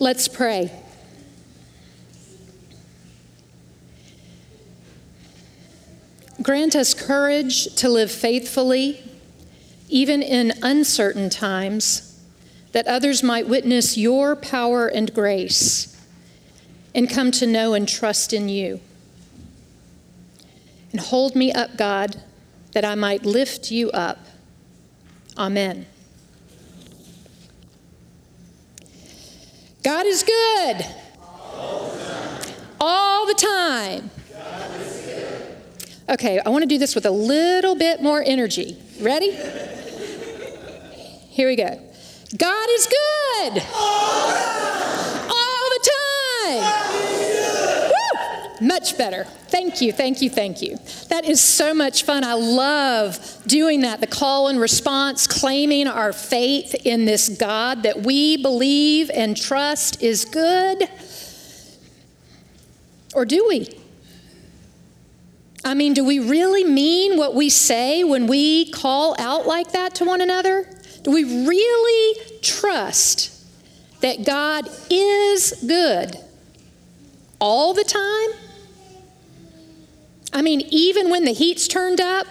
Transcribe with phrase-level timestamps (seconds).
[0.00, 0.72] Let's pray.
[6.40, 9.02] Grant us courage to live faithfully,
[9.90, 12.18] even in uncertain times,
[12.72, 15.94] that others might witness your power and grace
[16.94, 18.80] and come to know and trust in you.
[20.92, 22.22] And hold me up, God,
[22.72, 24.24] that I might lift you up.
[25.36, 25.84] Amen.
[29.90, 30.86] God is good.
[32.80, 34.08] All the time.
[36.08, 38.76] Okay, I want to do this with a little bit more energy.
[39.00, 39.32] Ready?
[41.30, 41.80] Here we go.
[42.38, 43.64] God is good.
[43.74, 44.79] All
[48.60, 49.24] Much better.
[49.24, 50.76] Thank you, thank you, thank you.
[51.08, 52.24] That is so much fun.
[52.24, 58.02] I love doing that, the call and response, claiming our faith in this God that
[58.02, 60.88] we believe and trust is good.
[63.14, 63.76] Or do we?
[65.64, 69.94] I mean, do we really mean what we say when we call out like that
[69.96, 70.66] to one another?
[71.02, 73.36] Do we really trust
[74.00, 76.16] that God is good
[77.40, 78.49] all the time?
[80.32, 82.26] I mean, even when the heat's turned up,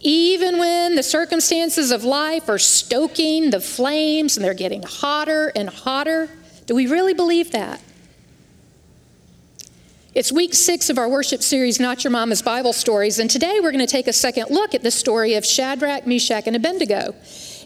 [0.00, 5.70] even when the circumstances of life are stoking the flames and they're getting hotter and
[5.70, 6.28] hotter,
[6.66, 7.80] do we really believe that?
[10.14, 13.72] It's week six of our worship series, Not Your Mama's Bible Stories, and today we're
[13.72, 17.14] going to take a second look at the story of Shadrach, Meshach, and Abednego.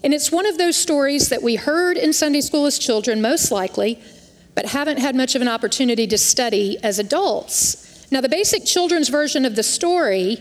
[0.03, 3.51] And it's one of those stories that we heard in Sunday school as children, most
[3.51, 4.01] likely,
[4.55, 7.88] but haven't had much of an opportunity to study as adults.
[8.11, 10.37] Now, the basic children's version of the story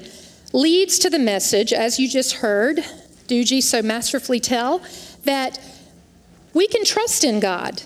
[0.53, 2.79] leads to the message, as you just heard
[3.27, 4.81] Doogie so masterfully tell,
[5.25, 5.61] that
[6.55, 7.83] we can trust in God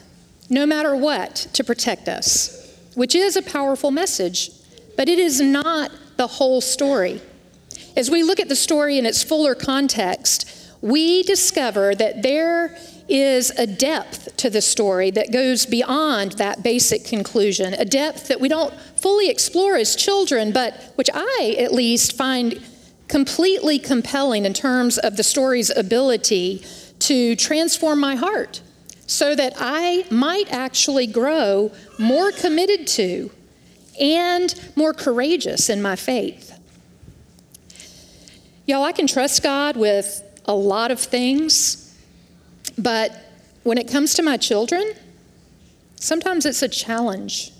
[0.48, 2.62] no matter what to protect us
[2.94, 4.50] which is a powerful message,
[4.96, 7.20] but it is not the whole story.
[7.96, 12.76] As we look at the story in its fuller context, we discover that there
[13.08, 18.40] is a depth to the story that goes beyond that basic conclusion, a depth that
[18.40, 22.62] we don't fully explore as children, but which I at least find
[23.08, 26.64] completely compelling in terms of the story's ability
[27.00, 28.62] to transform my heart
[29.06, 33.30] so that I might actually grow more committed to
[34.00, 36.58] and more courageous in my faith.
[38.66, 41.94] Y'all, I can trust God with a lot of things,
[42.78, 43.12] but
[43.64, 44.94] when it comes to my children,
[45.96, 47.52] sometimes it's a challenge.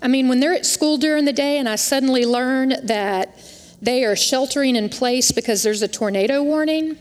[0.00, 3.36] I mean, when they're at school during the day and I suddenly learn that
[3.82, 6.98] they are sheltering in place because there's a tornado warning,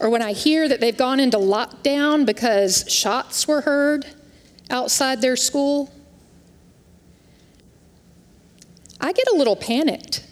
[0.00, 4.06] or when I hear that they've gone into lockdown because shots were heard
[4.70, 5.92] outside their school,
[9.00, 10.26] I get a little panicked.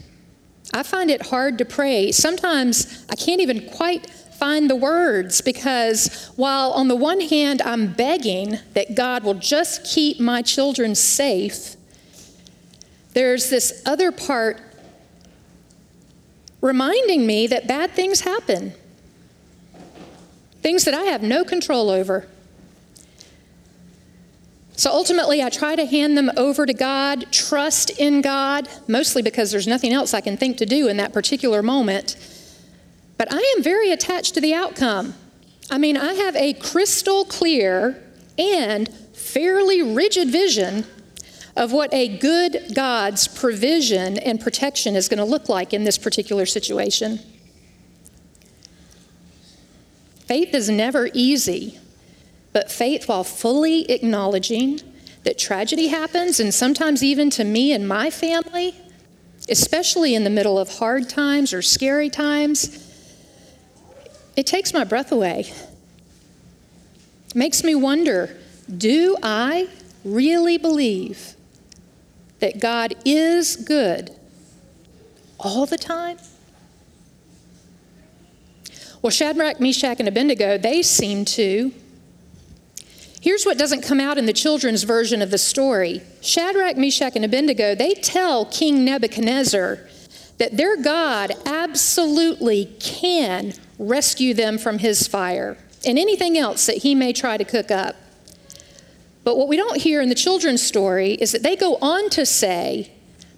[0.73, 2.13] I find it hard to pray.
[2.13, 7.93] Sometimes I can't even quite find the words because while on the one hand I'm
[7.93, 11.77] begging that God will just keep my children safe,
[13.13, 14.61] there's this other part
[16.61, 18.73] reminding me that bad things happen
[20.63, 22.27] things that I have no control over.
[24.77, 29.51] So ultimately, I try to hand them over to God, trust in God, mostly because
[29.51, 32.17] there's nothing else I can think to do in that particular moment.
[33.21, 35.13] But I am very attached to the outcome.
[35.71, 38.03] I mean, I have a crystal clear
[38.39, 40.87] and fairly rigid vision
[41.55, 45.99] of what a good God's provision and protection is going to look like in this
[45.99, 47.21] particular situation.
[50.21, 51.79] Faith is never easy,
[52.55, 54.81] but faith, while fully acknowledging
[55.25, 58.75] that tragedy happens, and sometimes even to me and my family,
[59.51, 62.87] especially in the middle of hard times or scary times,
[64.41, 65.53] it takes my breath away.
[67.29, 68.35] It makes me wonder
[68.75, 69.69] do I
[70.03, 71.35] really believe
[72.39, 74.11] that God is good
[75.39, 76.17] all the time?
[79.03, 81.73] Well, Shadrach, Meshach, and Abednego, they seem to.
[83.21, 87.27] Here's what doesn't come out in the children's version of the story Shadrach, Meshach, and
[87.27, 89.81] Abednego, they tell King Nebuchadnezzar
[90.41, 96.95] that their God absolutely can rescue them from his fire and anything else that he
[96.95, 97.95] may try to cook up.
[99.23, 102.25] But what we don't hear in the children's story is that they go on to
[102.25, 102.91] say,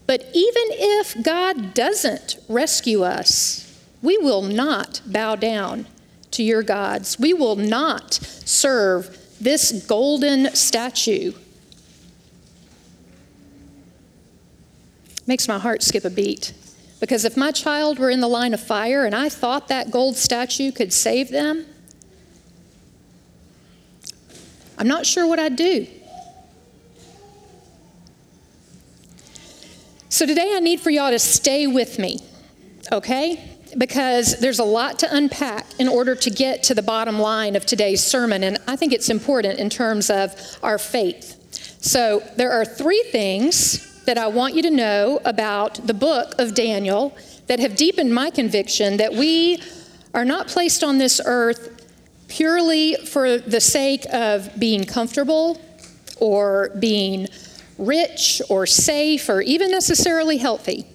[0.06, 3.68] but even if God doesn't rescue us,
[4.00, 5.88] we will not bow down
[6.30, 7.18] to your gods.
[7.18, 11.32] We will not serve this golden statue
[15.26, 16.52] makes my heart skip a beat.
[17.02, 20.16] Because if my child were in the line of fire and I thought that gold
[20.16, 21.66] statue could save them,
[24.78, 25.88] I'm not sure what I'd do.
[30.10, 32.20] So today I need for y'all to stay with me,
[32.92, 33.50] okay?
[33.76, 37.66] Because there's a lot to unpack in order to get to the bottom line of
[37.66, 41.36] today's sermon, and I think it's important in terms of our faith.
[41.82, 46.54] So there are three things that I want you to know about the book of
[46.54, 47.16] Daniel
[47.46, 49.62] that have deepened my conviction that we
[50.14, 51.86] are not placed on this earth
[52.28, 55.60] purely for the sake of being comfortable
[56.18, 57.28] or being
[57.78, 60.86] rich or safe or even necessarily healthy.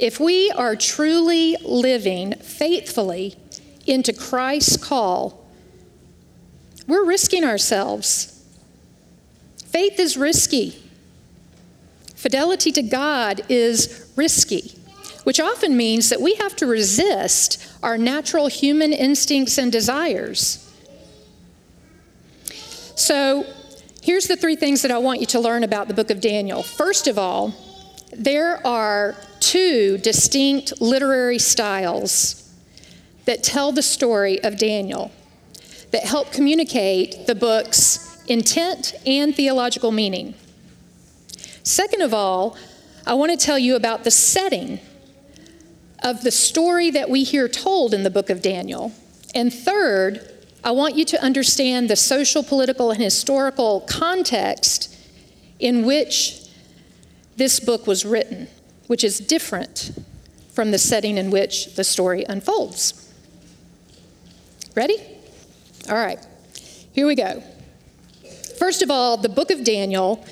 [0.00, 3.36] If we are truly living faithfully
[3.86, 5.46] into Christ's call,
[6.86, 8.44] we're risking ourselves.
[9.66, 10.83] Faith is risky.
[12.24, 14.78] Fidelity to God is risky,
[15.24, 20.72] which often means that we have to resist our natural human instincts and desires.
[22.96, 23.44] So,
[24.00, 26.62] here's the three things that I want you to learn about the book of Daniel.
[26.62, 27.52] First of all,
[28.10, 32.54] there are two distinct literary styles
[33.26, 35.12] that tell the story of Daniel
[35.90, 40.34] that help communicate the book's intent and theological meaning.
[41.64, 42.56] Second of all,
[43.06, 44.80] I want to tell you about the setting
[46.02, 48.92] of the story that we hear told in the book of Daniel.
[49.34, 50.30] And third,
[50.62, 54.94] I want you to understand the social, political, and historical context
[55.58, 56.40] in which
[57.36, 58.48] this book was written,
[58.86, 59.92] which is different
[60.52, 63.12] from the setting in which the story unfolds.
[64.74, 64.96] Ready?
[65.88, 66.24] All right,
[66.92, 67.42] here we go.
[68.58, 70.24] First of all, the book of Daniel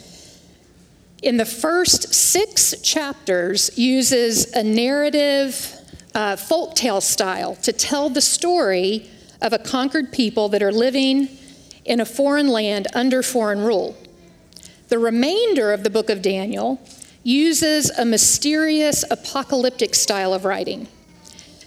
[1.22, 5.74] in the first six chapters uses a narrative
[6.14, 9.08] uh, folktale style to tell the story
[9.40, 11.28] of a conquered people that are living
[11.84, 13.96] in a foreign land under foreign rule.
[14.88, 16.80] The remainder of the book of Daniel
[17.22, 20.88] uses a mysterious apocalyptic style of writing.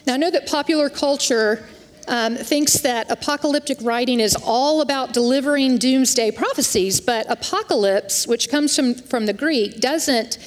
[0.05, 1.65] Now, I know that popular culture
[2.07, 8.75] um, thinks that apocalyptic writing is all about delivering doomsday prophecies, but apocalypse, which comes
[8.75, 10.37] from, from the Greek, doesn't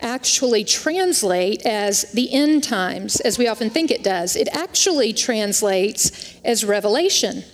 [0.00, 4.36] actually translate as the end times, as we often think it does.
[4.36, 7.44] It actually translates as revelation,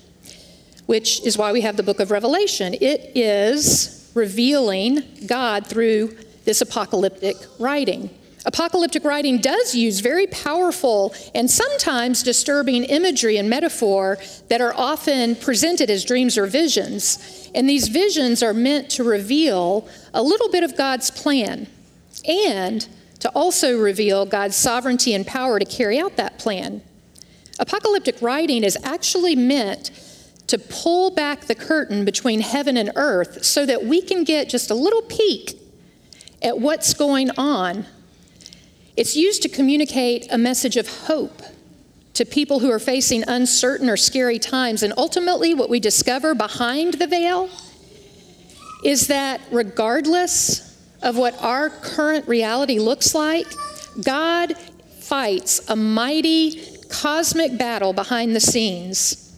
[0.86, 2.74] which is why we have the book of Revelation.
[2.74, 8.10] It is revealing God through this apocalyptic writing.
[8.44, 14.18] Apocalyptic writing does use very powerful and sometimes disturbing imagery and metaphor
[14.48, 17.50] that are often presented as dreams or visions.
[17.54, 21.68] And these visions are meant to reveal a little bit of God's plan
[22.26, 22.88] and
[23.20, 26.82] to also reveal God's sovereignty and power to carry out that plan.
[27.60, 29.92] Apocalyptic writing is actually meant
[30.48, 34.70] to pull back the curtain between heaven and earth so that we can get just
[34.70, 35.56] a little peek
[36.42, 37.86] at what's going on
[38.96, 41.42] it's used to communicate a message of hope
[42.14, 44.82] to people who are facing uncertain or scary times.
[44.82, 47.48] And ultimately, what we discover behind the veil
[48.84, 53.46] is that regardless of what our current reality looks like,
[54.02, 54.56] God
[55.00, 59.36] fights a mighty cosmic battle behind the scenes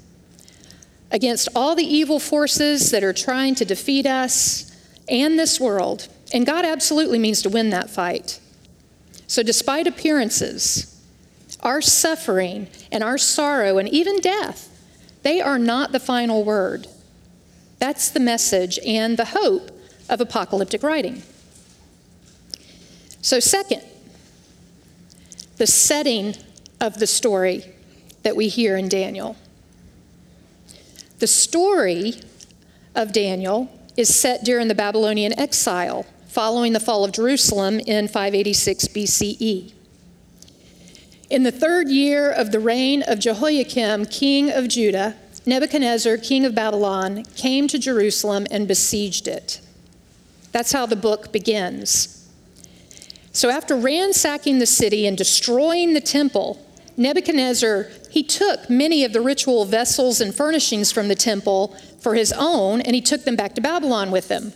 [1.10, 4.72] against all the evil forces that are trying to defeat us
[5.08, 6.08] and this world.
[6.32, 8.40] And God absolutely means to win that fight.
[9.26, 11.02] So, despite appearances,
[11.60, 14.70] our suffering and our sorrow and even death,
[15.22, 16.86] they are not the final word.
[17.78, 19.70] That's the message and the hope
[20.08, 21.22] of apocalyptic writing.
[23.22, 23.82] So, second,
[25.56, 26.34] the setting
[26.80, 27.64] of the story
[28.22, 29.36] that we hear in Daniel.
[31.20, 32.20] The story
[32.94, 36.04] of Daniel is set during the Babylonian exile
[36.34, 39.72] following the fall of Jerusalem in 586 BCE.
[41.30, 45.14] In the third year of the reign of Jehoiakim, king of Judah,
[45.46, 49.60] Nebuchadnezzar, king of Babylon, came to Jerusalem and besieged it.
[50.50, 52.28] That's how the book begins.
[53.30, 56.60] So, after ransacking the city and destroying the temple,
[56.96, 62.32] Nebuchadnezzar, he took many of the ritual vessels and furnishings from the temple for his
[62.32, 64.52] own, and he took them back to Babylon with him.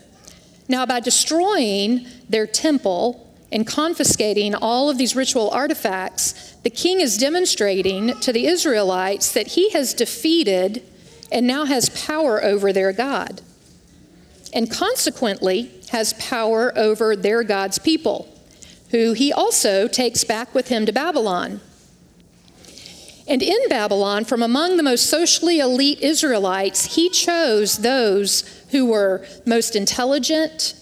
[0.68, 7.16] Now, by destroying their temple and confiscating all of these ritual artifacts, the king is
[7.16, 10.82] demonstrating to the Israelites that he has defeated
[11.32, 13.40] and now has power over their God.
[14.52, 18.34] and consequently has power over their God's people,
[18.90, 21.60] who he also takes back with him to Babylon.
[23.26, 29.26] And in Babylon, from among the most socially elite Israelites, he chose those who were
[29.46, 30.75] most intelligent,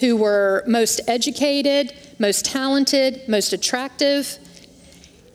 [0.00, 4.38] who were most educated, most talented, most attractive.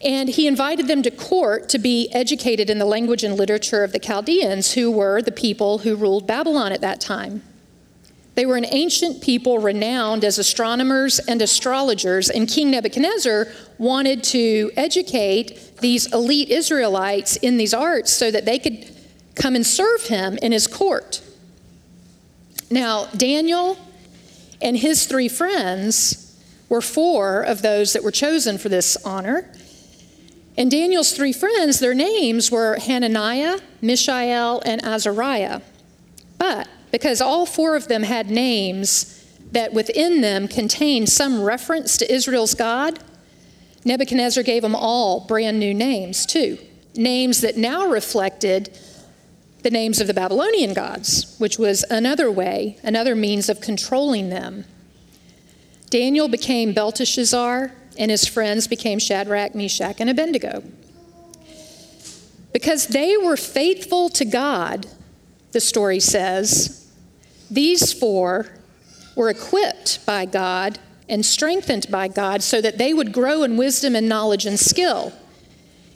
[0.04, 3.92] And he invited them to court to be educated in the language and literature of
[3.92, 7.42] the Chaldeans, who were the people who ruled Babylon at that time.
[8.36, 13.48] They were an ancient people renowned as astronomers and astrologers, and King Nebuchadnezzar
[13.78, 18.94] wanted to educate these elite Israelites in these arts so that they could
[19.36, 21.22] come and serve him in his court.
[22.70, 23.78] Now, Daniel
[24.62, 26.22] and his three friends
[26.70, 29.50] were four of those that were chosen for this honor.
[30.58, 35.62] And Daniel's three friends, their names were Hananiah, Mishael, and Azariah.
[36.38, 39.12] But because all four of them had names
[39.52, 43.00] that within them contained some reference to Israel's God,
[43.84, 46.58] Nebuchadnezzar gave them all brand new names, too.
[46.96, 48.78] Names that now reflected
[49.66, 54.64] the names of the Babylonian gods, which was another way, another means of controlling them.
[55.90, 60.62] Daniel became Belteshazzar, and his friends became Shadrach, Meshach, and Abednego.
[62.54, 64.86] Because they were faithful to God,
[65.52, 66.88] the story says,
[67.50, 68.60] these four
[69.16, 70.78] were equipped by God
[71.10, 75.12] and strengthened by God so that they would grow in wisdom and knowledge and skill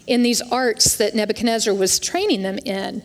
[0.07, 3.03] in these arts that Nebuchadnezzar was training them in.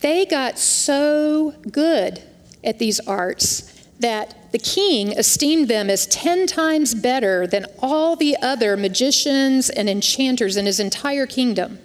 [0.00, 2.22] They got so good
[2.62, 8.36] at these arts that the king esteemed them as 10 times better than all the
[8.40, 11.80] other magicians and enchanters in his entire kingdom.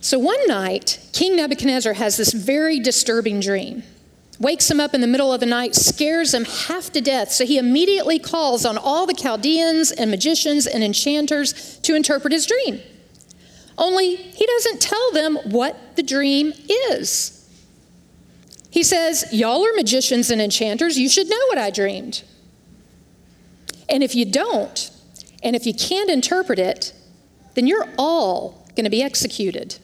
[0.00, 3.84] So one night, King Nebuchadnezzar has this very disturbing dream.
[4.40, 7.30] Wakes him up in the middle of the night, scares him half to death.
[7.30, 12.46] So he immediately calls on all the Chaldeans and magicians and enchanters to interpret his
[12.46, 12.80] dream.
[13.78, 16.52] Only he doesn't tell them what the dream
[16.90, 17.38] is.
[18.70, 20.98] He says, Y'all are magicians and enchanters.
[20.98, 22.22] You should know what I dreamed.
[23.88, 24.90] And if you don't,
[25.42, 26.92] and if you can't interpret it,
[27.54, 29.78] then you're all going to be executed.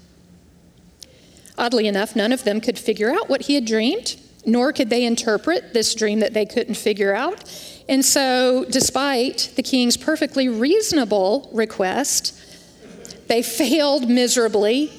[1.58, 4.16] Oddly enough, none of them could figure out what he had dreamed,
[4.46, 7.44] nor could they interpret this dream that they couldn't figure out.
[7.88, 12.40] And so, despite the king's perfectly reasonable request,
[13.28, 14.92] they failed miserably,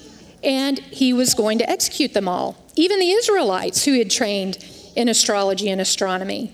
[0.43, 2.55] and he was going to execute them all.
[2.75, 4.57] Even the Israelites who had trained
[4.95, 6.53] in astrology and astronomy,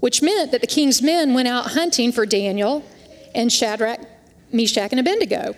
[0.00, 2.84] which meant that the king's men went out hunting for Daniel
[3.34, 4.00] and Shadrach,
[4.52, 5.54] Meshach, and Abednego.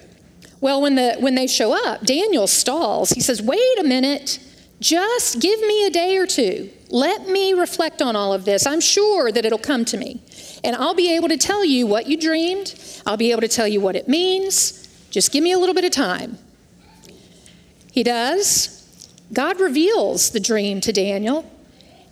[0.60, 3.10] Well, when, the, when they show up, Daniel stalls.
[3.10, 4.40] He says, Wait a minute,
[4.80, 6.70] just give me a day or two.
[6.90, 8.66] Let me reflect on all of this.
[8.66, 10.22] I'm sure that it'll come to me.
[10.64, 12.74] And I'll be able to tell you what you dreamed,
[13.06, 14.77] I'll be able to tell you what it means.
[15.10, 16.38] Just give me a little bit of time.
[17.92, 18.74] He does.
[19.32, 21.50] God reveals the dream to Daniel.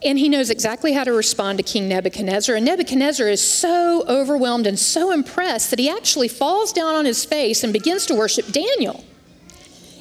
[0.04, 2.54] And he knows exactly how to respond to King Nebuchadnezzar.
[2.54, 7.24] And Nebuchadnezzar is so overwhelmed and so impressed that he actually falls down on his
[7.24, 9.04] face and begins to worship Daniel.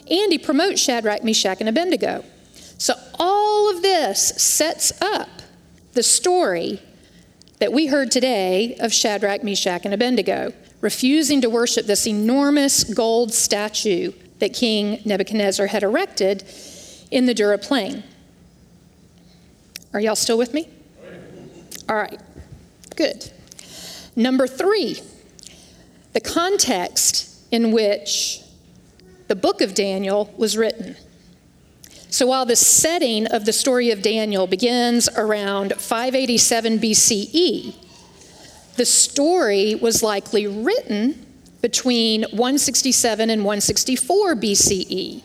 [0.10, 2.24] And he promotes Shadrach, Meshach, and Abednego.
[2.78, 5.30] So all of this sets up
[5.94, 6.82] the story
[7.60, 13.34] that we heard today of Shadrach, Meshach, and Abednego, refusing to worship this enormous gold
[13.34, 16.44] statue that King Nebuchadnezzar had erected
[17.12, 18.04] in the Dura Plain.
[19.94, 20.68] Are y'all still with me?
[21.88, 22.20] All right,
[22.96, 23.32] good.
[24.16, 25.00] Number three,
[26.14, 28.42] the context in which
[29.28, 30.96] the book of Daniel was written.
[32.10, 37.76] So while the setting of the story of Daniel begins around 587 BCE,
[38.76, 41.26] the story was likely written
[41.62, 45.24] between 167 and 164 BCE.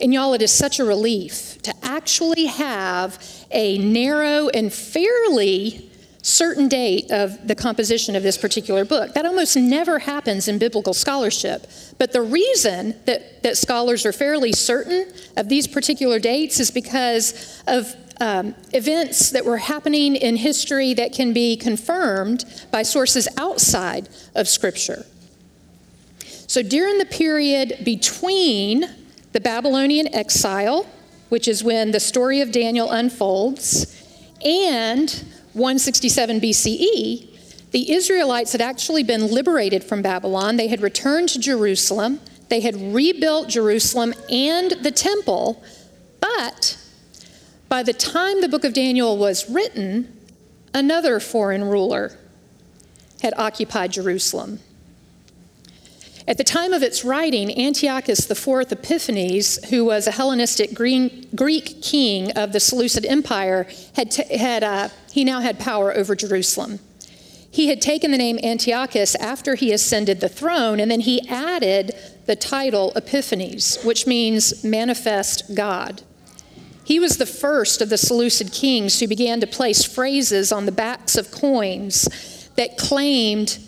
[0.00, 5.90] And y'all, it is such a relief to actually have a narrow and fairly
[6.22, 9.12] certain date of the composition of this particular book.
[9.12, 11.66] That almost never happens in biblical scholarship.
[11.98, 17.62] But the reason that, that scholars are fairly certain of these particular dates is because
[17.66, 24.08] of um, events that were happening in history that can be confirmed by sources outside
[24.34, 25.04] of Scripture.
[26.46, 28.84] So during the period between
[29.32, 30.86] the Babylonian exile,
[31.28, 34.02] which is when the story of Daniel unfolds,
[34.44, 35.10] and
[35.54, 40.56] 167 BCE, the Israelites had actually been liberated from Babylon.
[40.56, 42.20] They had returned to Jerusalem.
[42.48, 45.64] They had rebuilt Jerusalem and the temple,
[46.20, 46.78] but
[47.74, 50.16] By the time the book of Daniel was written,
[50.72, 52.16] another foreign ruler
[53.20, 54.60] had occupied Jerusalem.
[56.28, 62.30] At the time of its writing, Antiochus IV Epiphanes, who was a Hellenistic Greek king
[62.38, 63.66] of the Seleucid Empire,
[63.96, 66.78] had, t- had uh, he now had power over Jerusalem.
[67.50, 71.92] He had taken the name Antiochus after he ascended the throne, and then he added
[72.26, 76.02] the title Epiphanes, which means manifest God.
[76.84, 80.72] He was the first of the Seleucid kings who began to place phrases on the
[80.72, 83.58] backs of coins that claimed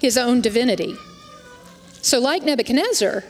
[0.00, 0.96] his own divinity.
[2.00, 3.24] So, like Nebuchadnezzar,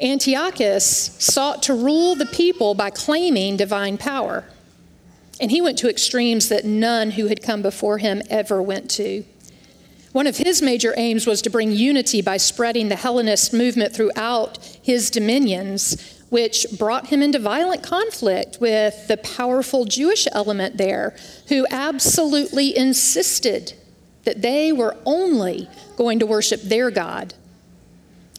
[0.00, 4.44] Antiochus sought to rule the people by claiming divine power.
[5.40, 9.24] And he went to extremes that none who had come before him ever went to.
[10.12, 14.58] One of his major aims was to bring unity by spreading the Hellenist movement throughout
[14.82, 21.16] his dominions, which brought him into violent conflict with the powerful Jewish element there,
[21.48, 23.72] who absolutely insisted
[24.24, 27.34] that they were only going to worship their God.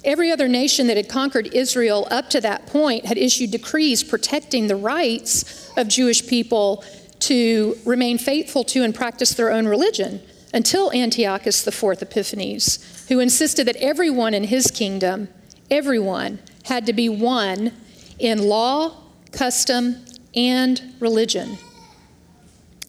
[0.06, 4.68] Every other nation that had conquered Israel up to that point had issued decrees protecting
[4.68, 6.84] the rights of Jewish people
[7.22, 10.22] to remain faithful to and practice their own religion
[10.54, 15.28] until Antiochus IV Epiphanes, who insisted that everyone in his kingdom,
[15.70, 16.40] everyone,
[16.70, 17.74] had to be one
[18.18, 18.96] in law,
[19.32, 21.58] custom, and religion.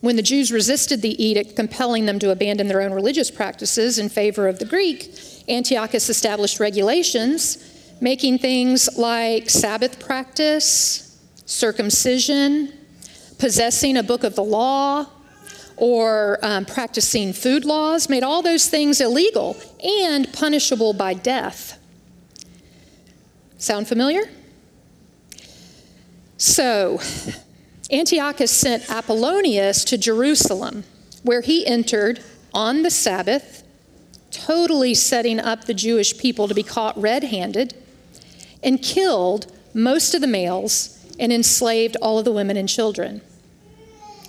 [0.00, 4.08] When the Jews resisted the edict compelling them to abandon their own religious practices in
[4.08, 5.12] favor of the Greek,
[5.48, 7.66] Antiochus established regulations
[8.00, 12.72] making things like Sabbath practice, circumcision,
[13.38, 15.06] possessing a book of the law,
[15.76, 21.79] or um, practicing food laws, made all those things illegal and punishable by death.
[23.60, 24.22] Sound familiar?
[26.38, 26.98] So,
[27.92, 30.84] Antiochus sent Apollonius to Jerusalem,
[31.24, 32.22] where he entered
[32.54, 33.62] on the Sabbath,
[34.30, 37.74] totally setting up the Jewish people to be caught red handed,
[38.62, 43.20] and killed most of the males and enslaved all of the women and children.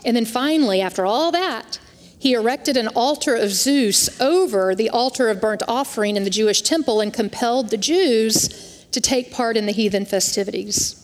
[0.04, 1.80] And then finally, after all that,
[2.20, 6.62] he erected an altar of Zeus over the altar of burnt offering in the Jewish
[6.62, 10.98] temple and compelled the Jews to take part in the heathen festivities.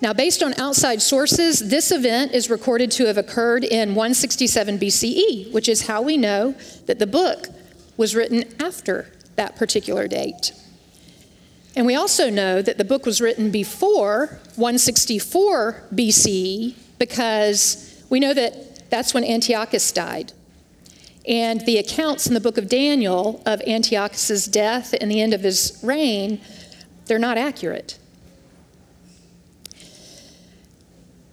[0.00, 5.52] Now, based on outside sources, this event is recorded to have occurred in 167 BCE,
[5.52, 7.48] which is how we know that the book
[7.96, 10.52] was written after that particular date.
[11.74, 18.34] And we also know that the book was written before 164 BCE because we know
[18.34, 20.32] that that's when Antiochus died.
[21.26, 25.42] And the accounts in the book of Daniel of Antiochus's death and the end of
[25.42, 26.40] his reign,
[27.06, 27.98] they're not accurate.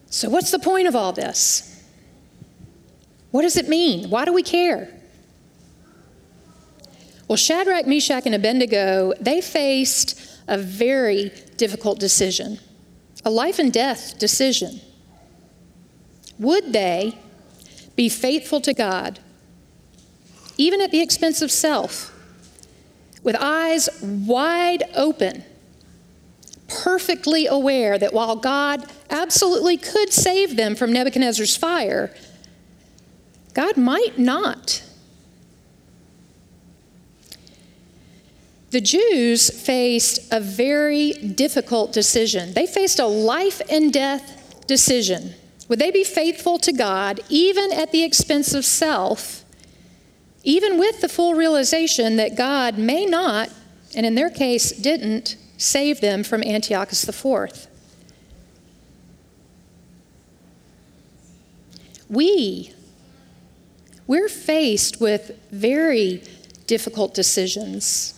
[0.08, 1.84] So, what's the point of all this?
[3.32, 4.10] What does it mean?
[4.10, 4.90] Why do we care?
[7.28, 12.60] Well, Shadrach, Meshach, and Abednego, they faced a very difficult decision,
[13.26, 14.82] a life and death decision.
[16.38, 17.18] Would they
[17.96, 19.20] be faithful to God,
[20.58, 22.12] even at the expense of self,
[23.24, 25.44] with eyes wide open?
[26.68, 32.14] perfectly aware that while God absolutely could save them from Nebuchadnezzar's fire,
[33.54, 34.84] God might not.
[38.72, 42.54] The Jews faced a very difficult decision.
[42.54, 45.36] They faced a life and death decision.
[45.68, 49.43] Would they be faithful to God even at the expense of self,
[50.44, 53.50] even with the full realization that God may not,
[53.96, 57.68] and in their case didn't, save them from Antiochus IV.
[62.10, 62.74] We,
[64.06, 66.24] we're faced with very
[66.68, 68.14] difficult decisions.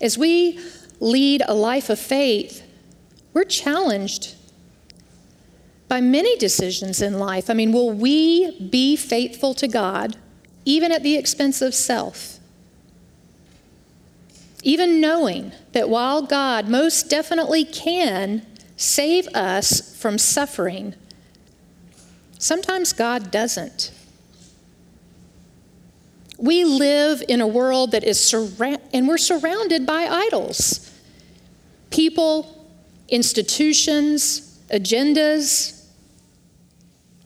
[0.00, 0.58] As we
[0.98, 2.62] lead a life of faith,
[3.34, 4.34] we're challenged
[5.92, 7.50] by many decisions in life.
[7.50, 10.16] I mean, will we be faithful to God
[10.64, 12.38] even at the expense of self?
[14.62, 20.94] even knowing that while God most definitely can save us from suffering,
[22.38, 23.90] sometimes God doesn't.
[26.38, 30.88] We live in a world that is surrounded, and we're surrounded by idols
[31.90, 32.66] people,
[33.08, 35.81] institutions, agendas,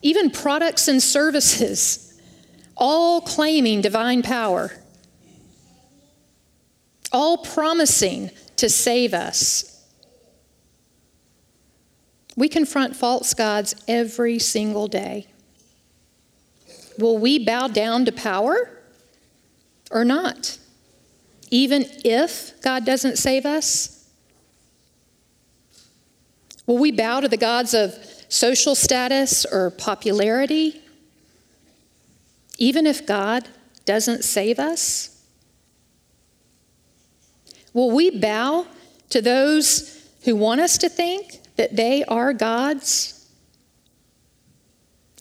[0.07, 2.19] even products and services,
[2.75, 4.71] all claiming divine power
[7.11, 9.85] all promising to save us.
[12.35, 15.27] We confront false gods every single day.
[16.99, 18.81] Will we bow down to power
[19.91, 20.57] or not?
[21.49, 24.07] Even if God doesn't save us?
[26.65, 27.95] Will we bow to the gods of
[28.29, 30.81] social status or popularity?
[32.57, 33.47] Even if God
[33.85, 35.13] doesn't save us?
[37.73, 38.67] Will we bow
[39.09, 43.29] to those who want us to think that they are gods,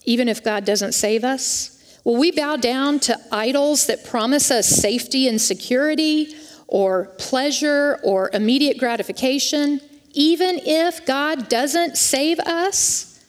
[0.04, 2.00] even if God doesn't save us?
[2.04, 6.34] Will we bow down to idols that promise us safety and security,
[6.68, 9.80] or pleasure, or immediate gratification,
[10.16, 13.22] even if God doesn't save us?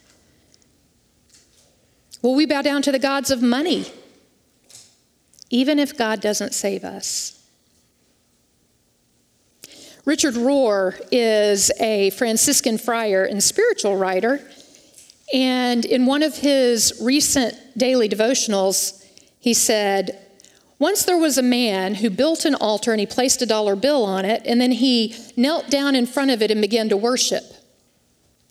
[2.23, 3.91] Will we bow down to the gods of money,
[5.49, 7.45] even if God doesn't save us?
[10.05, 14.39] Richard Rohr is a Franciscan friar and spiritual writer.
[15.33, 19.05] And in one of his recent daily devotionals,
[19.39, 20.26] he said,
[20.79, 24.03] Once there was a man who built an altar and he placed a dollar bill
[24.03, 27.43] on it, and then he knelt down in front of it and began to worship.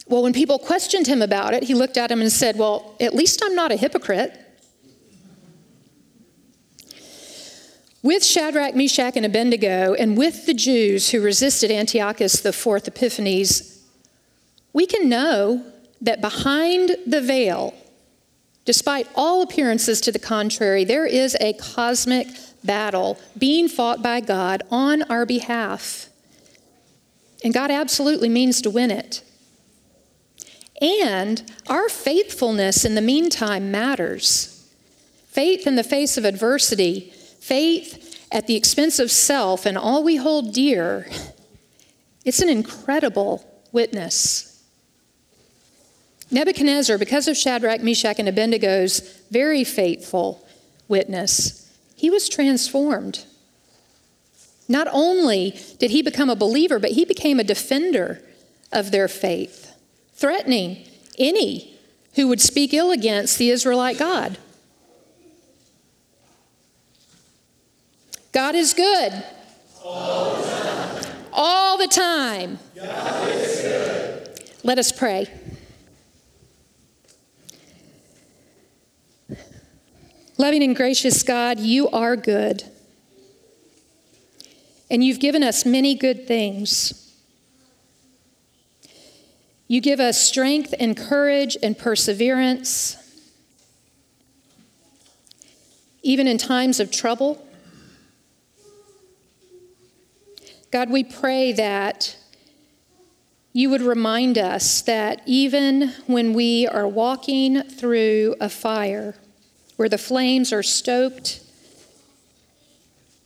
[0.08, 3.14] Well, when people questioned him about it, he looked at him and said, Well, at
[3.14, 4.40] least I'm not a hypocrite.
[8.02, 13.82] With Shadrach, Meshach, and Abednego, and with the Jews who resisted Antiochus IV Epiphanes,
[14.72, 15.64] we can know
[16.00, 17.74] that behind the veil,
[18.66, 22.28] despite all appearances to the contrary, there is a cosmic
[22.62, 26.08] battle being fought by God on our behalf.
[27.42, 29.22] And God absolutely means to win it.
[30.82, 34.52] And our faithfulness in the meantime matters.
[35.28, 40.16] Faith in the face of adversity faith at the expense of self and all we
[40.16, 41.08] hold dear,
[42.24, 44.55] it's an incredible witness.
[46.30, 50.46] Nebuchadnezzar, because of Shadrach, Meshach, and Abednego's very faithful
[50.88, 53.24] witness, he was transformed.
[54.68, 58.20] Not only did he become a believer, but he became a defender
[58.72, 59.72] of their faith,
[60.14, 60.84] threatening
[61.18, 61.78] any
[62.14, 64.38] who would speak ill against the Israelite God.
[68.32, 69.24] God is good.
[69.84, 71.04] All the time.
[71.32, 72.58] All the time.
[74.64, 75.30] Let us pray.
[80.38, 82.62] Loving and gracious God, you are good.
[84.90, 87.02] And you've given us many good things.
[89.66, 92.96] You give us strength and courage and perseverance,
[96.02, 97.42] even in times of trouble.
[100.70, 102.14] God, we pray that
[103.54, 109.14] you would remind us that even when we are walking through a fire
[109.76, 111.40] where the flames are stoked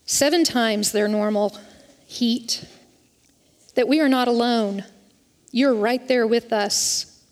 [0.04, 1.56] seven times their normal
[2.06, 2.64] heat,
[3.76, 4.84] that we are not alone.
[5.52, 7.22] You're right there with us.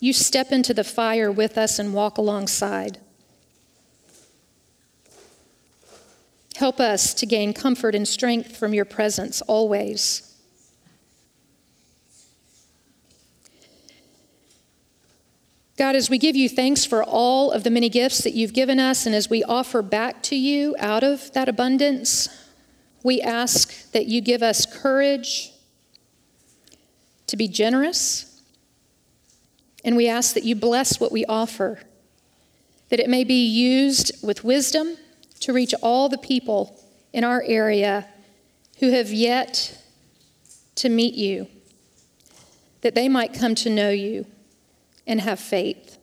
[0.00, 2.98] You step into the fire with us and walk alongside.
[6.56, 10.33] Help us to gain comfort and strength from your presence always.
[15.76, 18.78] God, as we give you thanks for all of the many gifts that you've given
[18.78, 22.28] us, and as we offer back to you out of that abundance,
[23.02, 25.52] we ask that you give us courage
[27.26, 28.40] to be generous,
[29.84, 31.80] and we ask that you bless what we offer,
[32.90, 34.96] that it may be used with wisdom
[35.40, 36.80] to reach all the people
[37.12, 38.06] in our area
[38.78, 39.76] who have yet
[40.76, 41.48] to meet you,
[42.82, 44.24] that they might come to know you
[45.06, 45.98] and have faith.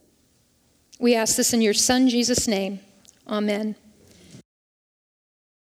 [0.99, 2.79] We ask this in your Son, Jesus' name.
[3.27, 3.75] Amen.